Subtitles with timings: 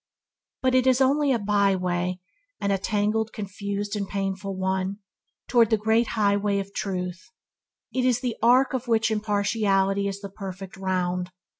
[0.63, 2.19] But it is only byway–
[2.59, 4.97] and a tangled, confused and painful one–
[5.47, 7.21] towards the great highway of Truth.
[7.93, 11.29] It is the are of which impartiality is the perfect round.